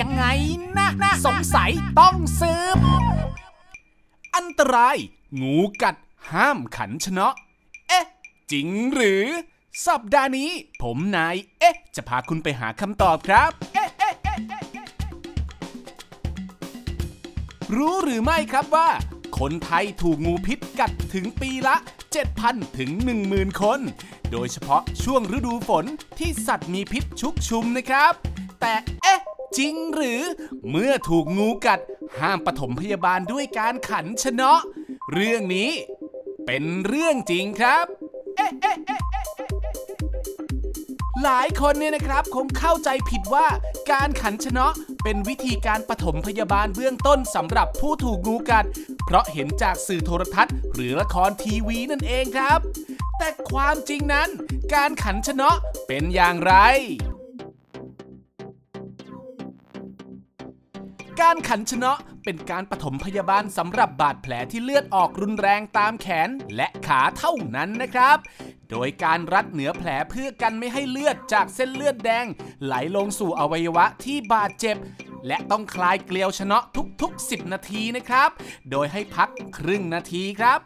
[0.00, 0.24] ยังไง
[0.76, 0.88] นะ
[1.26, 2.78] สงสัยต้องสืบ
[4.36, 4.96] อันตราย
[5.40, 5.96] งูกัด
[6.30, 7.28] ห้ามขันชนะ
[7.88, 8.04] เอ๊ะ
[8.52, 9.26] จริงหรือ
[9.86, 10.50] สัปดาห์นี้
[10.82, 13.88] ผมนาย เอ๊ะ จะพาคุณไปหาคำตอบครับ เอ๊ะ
[17.76, 18.88] รู้หรือไม่ครับว่า
[19.38, 21.76] คนไทยถูกงูพิษกัดถึงปีละ
[22.26, 22.90] 7,000 ถึง
[23.26, 23.80] 10,000 คน
[24.30, 25.84] โดยเฉพาะช่วงฤดูฝน
[26.18, 28.12] ที่สัตว์มีพิษชุกชุมนะครับ
[28.60, 29.20] แต่เอ๊ะ
[29.56, 30.22] จริงหรือ
[30.70, 31.80] เมื่อถูกงูกัด
[32.18, 34.52] ห้ามปฐมพยาบาลด้วยการขันชนะ
[35.12, 35.70] เรื่องนี้
[36.46, 37.84] เป็นเรื่องจริงครับ
[41.22, 43.46] หลายคนเนี่ยนะครับคงเข้าใจผิดว่า
[43.92, 44.66] การขันชนะ
[45.02, 48.64] เป็นวิธีการปฐมพยาบาลเบื้องต้นสำหรับผู้ถูกงูกัด
[49.04, 52.60] เพราะเห็นจากสื่อโทรทัศน์ หรือละครทีวีนั่นเองครับ
[53.18, 54.28] แต่ความจริงนั้น
[54.74, 55.50] การขันชนะ
[55.86, 56.54] เป็นอย่างไร
[61.20, 68.16] การขันชนะเป็นการปฐมพยาบาลสำหรับบาดแผลที่เลือดออกรุนแรงตามแขนและขาเท่านั้นนะครับ
[68.70, 72.26] โดยการรัดเหนือแผลเพื่อกันไม่ให้เลือดจากเส้นเลือดแดง
[72.64, 74.76] ไหลลงสู่อวัยวะที่บาดเจ็บ
[75.26, 76.58] และต้องคลายเกลียวชนะ
[77.02, 78.30] ทุกๆ 10 นาทีนะครับ
[78.70, 80.60] โดยให้พักครึ่งนาทีครับ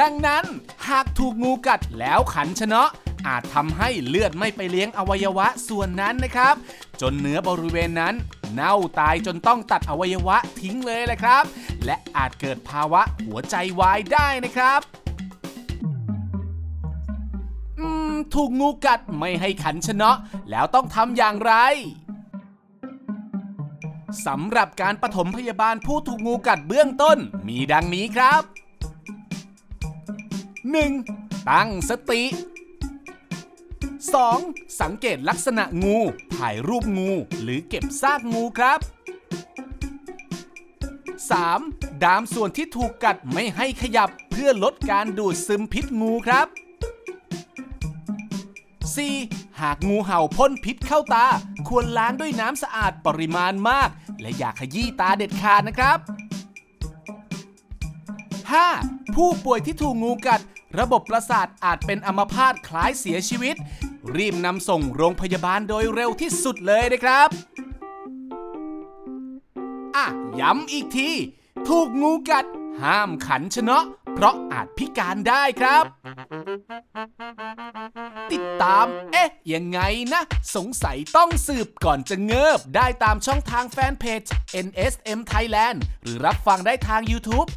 [0.00, 0.44] ดังนั้น
[0.88, 2.82] หากถูกงูกัดแล้วขันชนะ
[3.26, 6.54] อาจทำให้เลือดไม่ไปเลี้ยงอวัยวะส่วนนั้นนะครับ
[7.00, 8.14] จนเนื้อบริเวณนั้น
[8.54, 11.44] เน่าตายจนต้องตัดอวัยวะทิ้งเลยแหละครับ
[11.84, 14.80] และอาจเกิดภาวะหัวใจวายได้นะครับ
[18.34, 20.10] ถูกงูกัดไม่ให้ขันชนะ
[20.50, 21.54] แล้วต้องทำอย่างไร
[24.26, 28.42] สำหรับการปฐมพยาบาลผู้ถูกงูกัดเบื้องต้นมีดังนี้ครับ
[30.74, 31.48] 1.
[31.50, 32.22] ตั้งสติ
[34.08, 34.80] 2.
[34.80, 35.98] สังเกตลักษณะงู
[36.36, 37.10] ถ่ายรูปงู
[37.42, 38.78] หรือเก็บซากงูครับ
[41.60, 42.02] 3.
[42.04, 46.46] ดามส่วนที่ถูกกัดไม่ให้ขยับเพื่อลดการดูดซึมพิษงูครับ
[48.82, 49.60] 4.
[49.60, 51.26] หากงูเห่าพ่นพิษเข้าตา
[51.68, 53.88] ควรล้างด้วยน้ำสะอาดปริมาณมาก
[54.20, 55.98] และอย่าขยี้ตาเด็ดขาดนะครับ
[57.56, 59.14] 5.
[59.14, 60.40] ผู้ป่วยที่ถูกงูกัด
[60.78, 63.56] ระบบประสาทอาจเป็นอัมพาตคล้ายเสียชีวิต
[64.16, 67.28] รีบนำส่งโรงพยาบาลโดยเร็วที่สุดเลยนะครับ
[69.96, 70.06] อะ
[70.40, 71.10] ย้ำอีกที
[71.68, 72.46] ถูกงูกัด
[72.82, 75.84] ห้ามขันชนะ เพราะอาจพิการได้ครับ
[78.32, 79.80] ติดตาม เอ๊ะ ยังไง
[80.12, 80.22] นะ
[80.56, 84.22] สงสัยต้องสืบก่อนจะเงิบ ได้ตามช่องทางแฟนเพจ
[84.66, 87.48] NSM Thailand หรือรับฟังได้ทาง YouTube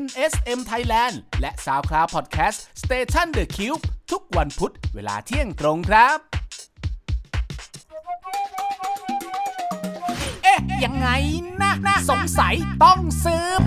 [0.00, 6.18] NSM Thailand และ SoundCloud Podcast Station The Cube ทุกวันพุธเวลาเที่ยงตรงครับ
[10.42, 11.08] เอ๊ะ ยังไง
[11.60, 13.62] นะนะสงสัยต้องสืบ